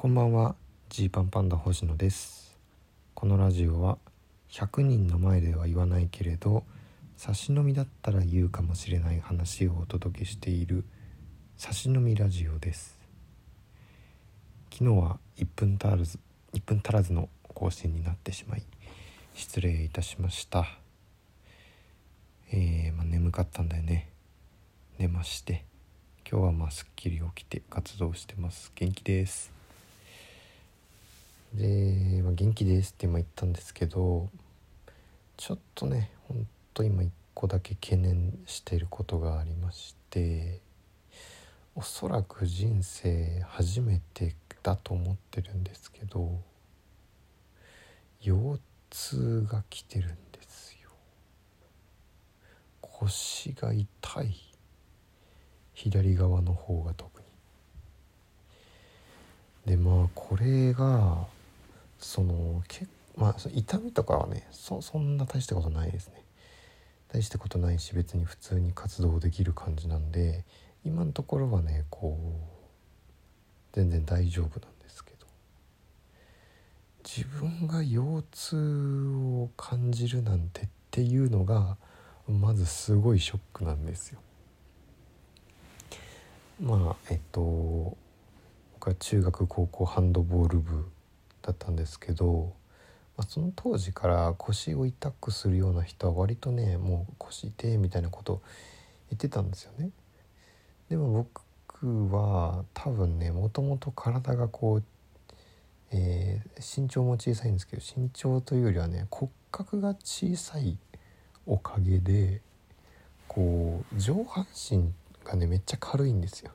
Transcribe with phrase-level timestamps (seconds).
[0.00, 0.54] こんばんは。
[0.88, 2.56] ジーパンパンダ星野です。
[3.12, 3.98] このラジオは
[4.48, 6.64] 100人の前では言わないけれど
[7.18, 10.86] 差し飲みだったら言うかもしれない話をお届けしている
[11.58, 12.98] 差し飲みラジオです。
[14.72, 16.18] 昨日は1分足らず
[16.54, 18.62] 1分足らずの更新になってしまい
[19.34, 20.66] 失礼いたしました。
[22.52, 24.08] えー、まあ、眠かったんだよね。
[24.98, 25.66] 寝まして。
[26.26, 28.72] 今日はまあすっきり起きて活動してます。
[28.74, 29.59] 元気です。
[31.54, 34.28] で、まあ、元気ですって今言ったんですけど
[35.36, 40.60] ちょっとねほんと今一個だけ懸念してることがありまして
[41.74, 46.40] おそらく人生初めてだと思ってるんですけど
[48.20, 48.60] 腰
[48.90, 50.90] 痛が来てるんですよ。
[52.82, 53.86] 腰が痛
[54.22, 54.34] い。
[55.72, 57.26] 左側の方が特に。
[59.64, 61.26] でまあこれが
[62.00, 66.24] そのけまあ痛みとかはねそそんな大したことないですね
[67.12, 70.44] 大したことないし別に普通に活動できる感じなんで
[70.84, 72.60] 今のところはねこう
[73.72, 75.26] 全然大丈夫なんですけど
[77.04, 78.56] 自分が腰痛
[79.42, 81.76] を感じるなんてっていうのが
[82.28, 84.20] まずすごいショックなんですよ。
[86.60, 87.96] まあえっと
[88.74, 90.90] 僕は中学高校ハンドボール部
[91.42, 92.52] だったんですけど、
[93.16, 98.42] まあ、その当時から腰を痛くするような人は割とねもう腰痛みたいなこと
[99.10, 99.90] 言ってたんですよね。
[100.88, 101.26] でも
[101.82, 104.82] 僕は多分ねもともと体がこう、
[105.92, 110.76] えー、身長も小さいんですけど身長というよりはね骨格が小さい
[111.46, 112.40] おかげで
[113.28, 114.92] こう上半身
[115.24, 116.50] がねめっちゃ軽いんですよ。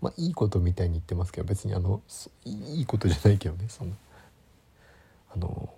[0.00, 2.02] まあいいことみたいに言ってますけど別にあの
[2.44, 3.92] いいことじゃないけどねその
[5.34, 5.70] あの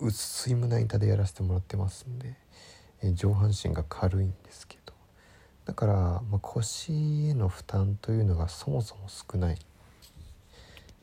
[0.00, 2.34] 薄い胸板でやらせてもらってますんで、
[3.02, 4.94] え上半身が軽いんですけど
[5.66, 6.92] だから、まあ、腰
[7.28, 9.58] への負担というのがそもそも少ない。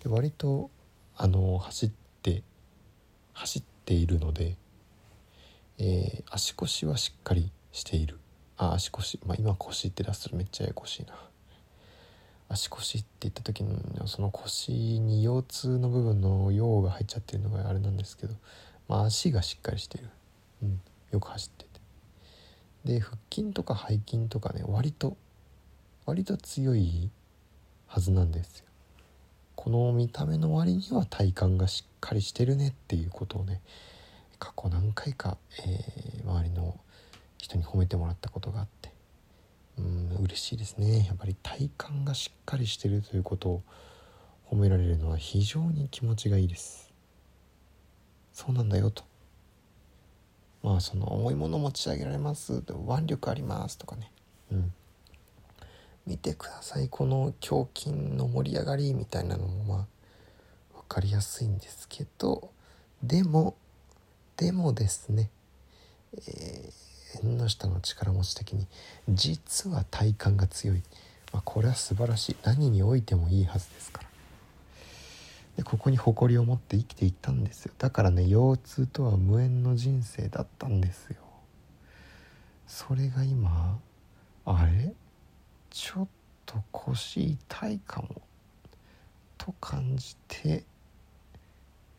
[0.04, 0.70] で割と
[1.16, 2.44] あの走って
[3.34, 4.58] 走っているので、
[5.78, 8.20] えー、足腰はしっかりしている。
[8.58, 9.20] あ足腰。
[9.25, 11.14] まあ今腰って出すとめっちゃややこしいな。
[12.53, 18.36] 足腰って言った時にその腰に腰痛の部分の「腰」が入っちゃってるのがあれなんですけど、
[18.88, 20.09] まあ、足がしっかりしてる、
[20.62, 20.81] うん、
[21.12, 21.74] よく走ってて。
[22.86, 25.16] で腹筋とか背筋とかね割と
[26.06, 27.09] 割と強い
[27.88, 28.66] はずなんですよ。
[29.56, 33.62] この見た目の割には体幹がしっかりしてるねっていうことをね
[34.38, 36.78] 過去何回か、えー、周りの
[37.38, 38.93] 人に褒めてもらったことがあって。
[39.78, 41.06] うん嬉しいですね。
[41.08, 43.64] やっぱり体幹がしっかりしてるということを
[44.50, 46.92] 褒められるのは非常に気持ちがいいです。
[48.34, 49.04] そうなんだよと。
[50.62, 52.64] まあその重いもの持ち上げられます。
[52.88, 54.12] 腕力ありますとかね。
[54.52, 54.74] うん。
[56.06, 56.90] 見てください。
[56.90, 62.52] この胸筋の盛り上がりみたいなのもまあ分かりやすいんですけど。
[63.02, 63.56] でも
[64.38, 65.30] でもですね、
[66.28, 66.93] えー
[67.24, 68.68] 縁の下の力持ち的に
[69.09, 70.84] 実は体幹が強い、
[71.31, 72.35] まあ、これは素晴らしい。
[72.44, 74.07] 何においてもいいはずですから。
[75.57, 77.74] でここに誇りを持って生きていったんですよ。
[77.78, 81.18] だからね腰痛とは無縁の人生だったんですよ。
[82.66, 83.78] それが今
[84.45, 84.94] あれ？
[85.69, 86.07] ちょっ
[86.45, 88.09] と腰痛いかも。
[89.38, 90.63] と感じて、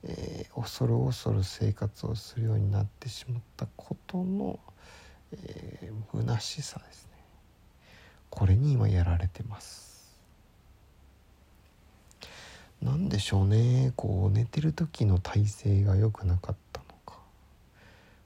[0.02, 4.58] えー、恐る恐る生活をするようになってしまったことの
[5.42, 7.10] えー、虚しさですね。
[8.30, 9.94] これに今やられてます。
[12.82, 13.92] 何でしょうね。
[13.96, 17.18] こう寝てる時の体勢が良くなかったのか。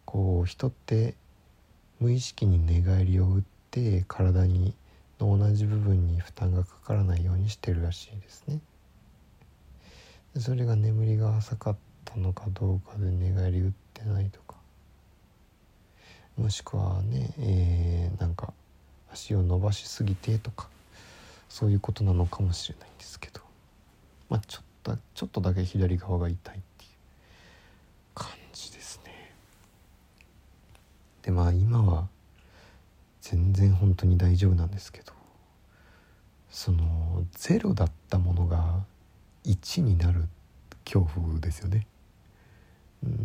[0.05, 1.15] こう人って
[2.01, 4.75] 無意識に寝返りを打って体に
[5.21, 8.61] の同じ部分に負担がかからないようにしてるらしいですね。
[10.37, 14.58] それが眠りが浅かったのかどうかで寝返り打ってないとか。
[16.39, 18.53] もしくはね、えー、なんか
[19.13, 20.69] 足を伸ばしすぎてとか
[21.49, 23.41] そういうことなのかもしれないんですけど
[24.29, 26.91] まあちょっとちょっとだけ左側が痛いっていう
[28.15, 29.35] 感じですね。
[31.23, 32.09] でまあ今は
[33.21, 35.13] 全然本当に大丈夫なんですけど
[36.51, 38.85] そのゼロだったものが
[39.45, 40.25] 1になる
[40.85, 41.87] 恐怖ですよね、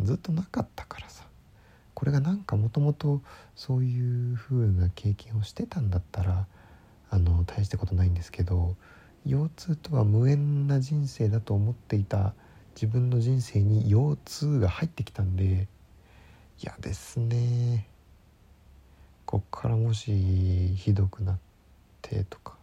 [0.03, 1.23] ずっとなかったからさ。
[1.93, 3.21] これがなんかもともと
[3.55, 6.47] そういう風な経験をしてたんだったら
[7.09, 8.75] あの大したことないんですけど
[9.25, 12.33] 腰痛とは無縁な人生だと思っていた
[12.75, 15.67] 自分の人生に腰痛が入ってきたんで
[16.61, 17.87] 嫌ですね
[19.25, 21.37] こっからもしひどくなっ
[22.01, 22.55] てとか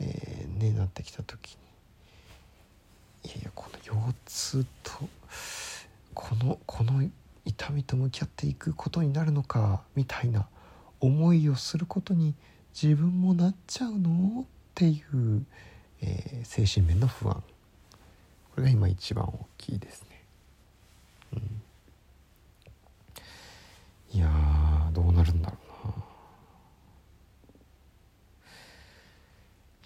[0.00, 1.56] えー、ねなってきた時
[3.24, 3.78] にいやいやこの
[4.26, 4.92] 腰痛と
[6.14, 7.08] このこの
[7.44, 10.46] 痛みと向き合っていくことになるのかみたいな
[11.00, 12.34] 思いをすることに
[12.80, 14.42] 自分もなっちゃうの？
[14.42, 14.44] っ
[14.74, 15.44] ていう、
[16.00, 17.42] えー、精神面の不安。
[18.54, 20.22] これが今一番大きいですね。
[21.34, 21.62] うん、
[24.18, 25.94] いやどうなるんだろうな。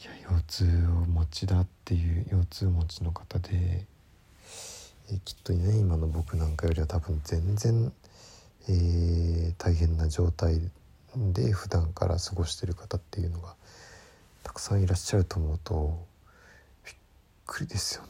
[0.02, 0.68] いや腰痛を
[1.06, 3.86] 持ちだっていう腰痛持ちの方で
[5.10, 7.92] えきっとね今の僕なんかよりは多分全然、
[8.68, 10.60] えー、大変な状態
[11.16, 13.54] で普段から過ごしてる方っていうのが
[14.42, 16.06] たくさんいらっしゃると思うと
[16.84, 16.94] びっ
[17.46, 18.08] くりですよね。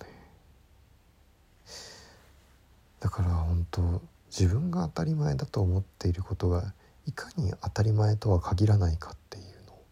[3.01, 6.75] だから本当自分が当たり前だと思っていることが
[7.07, 9.85] いかに当たり前とは限らないかっていうのを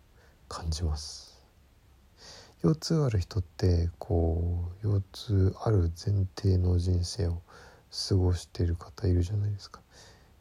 [0.49, 1.24] 感じます。
[2.65, 7.43] 腰痛ある人ってこう腰痛ある前提の人生を
[8.09, 9.83] 過ごしている方いるじゃないですか、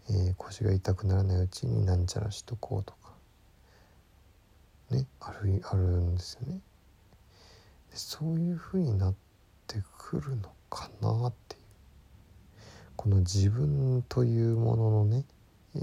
[0.10, 3.12] えー、腰が痛くならないうちになんちゃらしとこうとか。
[4.92, 6.62] ねあるあるんですよね。
[7.92, 9.16] でそういうふうになっ
[9.68, 11.62] てくるのかなっていう。
[12.96, 15.26] この自分というもののね、
[15.76, 15.82] えー、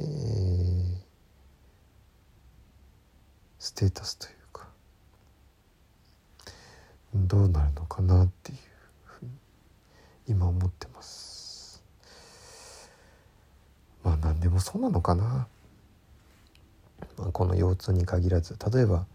[3.59, 4.40] ステータスという
[7.15, 8.59] どうなるのかなっていう
[9.05, 9.31] ふうに
[10.29, 11.83] 今思ってます。
[14.03, 15.47] まあ何でもそうなのかな、
[17.19, 19.07] まあ、この腰痛に限らず例えば、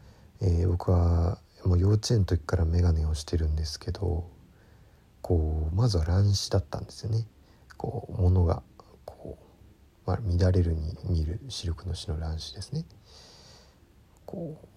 [0.42, 4.30] えー、僕はもう幼稚園の時から眼鏡をしてるんですけど
[5.22, 7.26] こうまずは乱視だったんですよね。
[7.78, 8.62] こう物が
[9.06, 9.38] こ
[10.06, 12.86] う、まあ、乱れるに見る視力の死の乱視ですね。
[14.26, 14.75] こう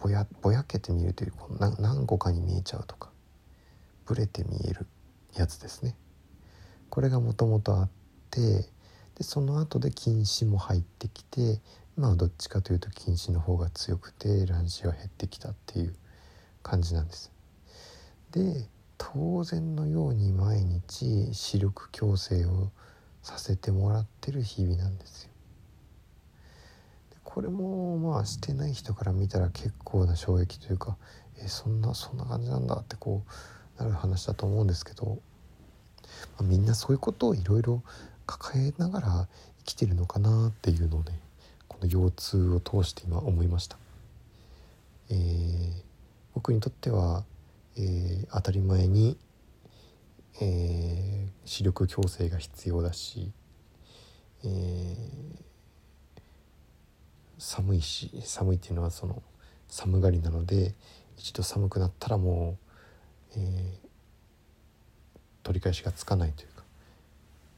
[0.00, 3.10] ぼやぼやけて見るというこの何個かに見えちゃうとか
[4.06, 4.86] ブレて見える
[5.34, 5.96] やつですね
[6.90, 7.88] これがもともとあっ
[8.30, 8.68] て
[9.16, 11.60] でその後で近視も入ってきて
[11.96, 15.94] まあどっちかというと近視の方が強くて乱視は減ってきたっていう
[16.62, 17.32] 感じなんです。
[18.32, 22.70] で当然のように毎日視力矯正を
[23.22, 25.30] させてもらってる日々なんですよ。
[27.36, 30.96] これもまあしてない人から見たら結構な衝撃というか
[31.38, 33.24] えそんなそんな感じなんだってこ
[33.78, 35.18] うなる話だと思うんですけど、
[36.38, 37.82] まあ、みんなそういうことをいろいろ
[38.24, 39.28] 抱えながら
[39.58, 41.20] 生きてるのかなっていうのをね
[41.68, 43.76] この腰痛を通して今思いました。
[45.10, 45.82] えー、
[46.32, 47.22] 僕にとっては、
[47.76, 49.18] えー、当たり前に、
[50.40, 53.30] えー、視力矯正が必要だし、
[54.42, 55.46] えー
[57.38, 59.22] 寒いし寒いっていうのはその
[59.68, 60.74] 寒がりなので
[61.16, 62.56] 一度寒くなったらも
[63.36, 63.86] う、えー、
[65.42, 66.62] 取り返しがつかないというか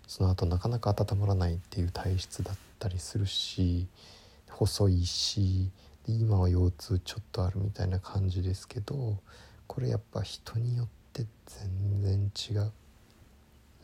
[0.06, 3.86] その後なかなか温まらないっていう体質だったりするし
[4.48, 5.70] 細いし
[6.06, 9.18] 今は腰痛ちょっとあるみたいな感じですけど
[9.66, 12.72] これやっぱ人によって全然違う。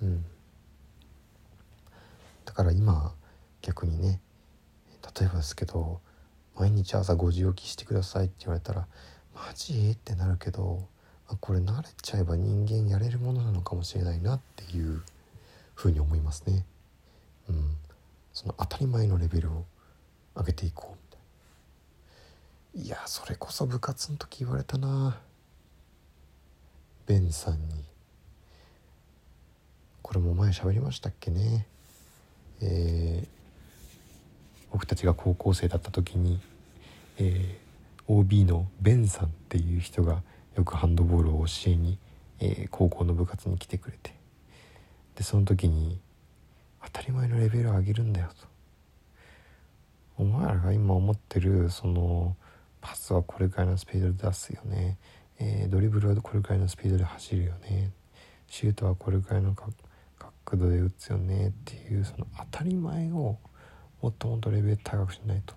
[0.02, 0.24] うん、
[2.44, 3.12] だから今
[3.60, 4.20] 逆にね
[5.18, 6.00] 例えばですけど
[6.56, 8.86] 毎日朝5時起きしてくださいって言われたら
[9.34, 9.90] マジ？
[9.92, 10.86] ってなるけど
[11.40, 15.02] これ慣れちゃえば人間やれるものなのかもしれないなっていう
[15.74, 16.64] ふうに思いますね。
[17.48, 17.76] うん、
[18.32, 19.64] その当たり前のレベルを
[20.36, 21.16] 上げていこうみた
[22.78, 22.86] いな。
[22.86, 25.18] いやそれこそ部活の時言われたな。
[27.06, 27.84] ベンさんに。
[30.02, 31.66] これも前喋りましたっけね。
[32.60, 33.33] えー
[34.74, 36.40] 僕たちが高校生だった時に、
[37.18, 40.20] えー、OB のベンさんっていう人が
[40.56, 41.96] よくハンドボールを教えに、
[42.40, 44.12] えー、高校の部活に来てくれて。
[45.14, 46.00] でその時に
[46.82, 48.48] 当たり前のレベルを上げるんだよと。
[50.18, 52.34] お前らが今思ってるその
[52.80, 54.98] パスはこれくらいのスピードで出すよね、
[55.38, 57.92] えー、ドリブルはこれくらいのスピードで走るよね。
[58.48, 59.72] シュートはこれくらいの角
[60.56, 63.38] 度で打つよねっていうその当たり前を
[64.04, 65.54] もっともっとレベル高くしないと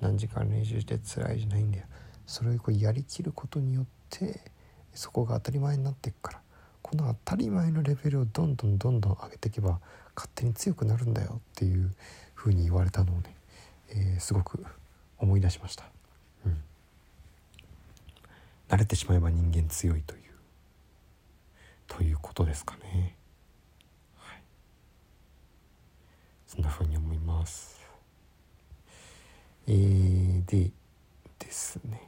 [0.00, 1.84] 何時間練習して辛いじゃないんだよ。
[2.26, 4.40] それをこうやりきることによって
[4.94, 6.40] そこが当たり前になっていくから。
[6.80, 9.80] この当たり前のレベルをどんどんどんどん上げていけば
[10.16, 11.42] 勝手に強くなるんだよ。
[11.52, 11.94] っていう
[12.34, 13.36] ふうに言われたのをね、
[13.90, 14.64] えー、すごく
[15.18, 15.84] 思い出しました。
[16.46, 16.56] うん、
[18.70, 20.22] 慣れてしまえば人間強いという。
[21.86, 23.14] ということですかね。
[24.16, 24.42] はい、
[26.46, 26.91] そんな風に
[27.42, 27.80] ます。
[29.66, 30.70] えー、で
[31.38, 32.00] ですね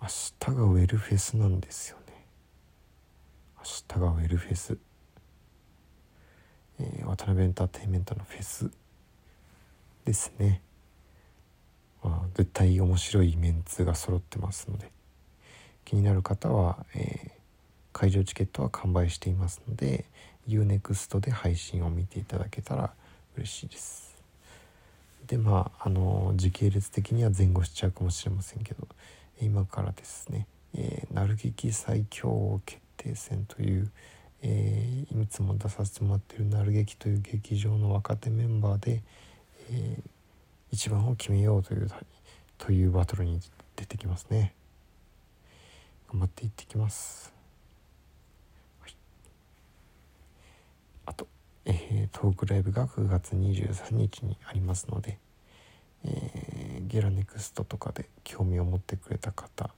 [0.00, 2.24] 明日がウェルフェスなんですよね。
[3.56, 4.78] 明日がウェルフェス。
[6.80, 8.70] えー、渡辺エンターテインメントのフェス
[10.04, 10.60] ですね。
[12.02, 14.92] まあ、絶対面白いメンツが揃ってますので
[15.84, 17.30] 気になる方は、えー、
[17.92, 20.04] 会場チケットは完売していますので
[20.46, 22.92] UNEXT で配信を見ていただけたら
[23.38, 24.16] 嬉しいです。
[25.26, 28.88] でまああの時系列的には前後しちゃうかもしれませんけど
[29.40, 33.92] 今からですね「えー、なる劇最強決定戦」という、
[34.42, 39.02] えー、いつも出させてもらってるなる劇という劇場の若手メンバーで、
[39.70, 40.02] えー、
[40.70, 41.90] 一番を決めようという
[42.56, 43.40] というバトルに
[43.76, 44.54] 出てきますね。
[46.10, 47.34] 頑張っていってきます、
[51.04, 51.26] あと、
[51.64, 55.18] えー、トークライブが9月23日にありますので、
[56.04, 59.70] えー、ゲラネクストとかで興味を持ってくれた方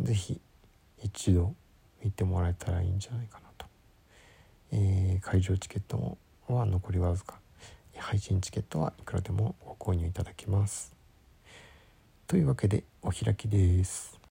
[0.00, 0.40] 是非
[1.02, 1.54] 一度
[2.02, 3.66] 見てもらえたらいいんじゃないかなと、
[4.72, 7.38] えー、会場チケットもは残りわずか。
[7.96, 10.92] 配信チケットはいくらでもご購入いただけます。
[12.26, 14.18] というわけでお開きです。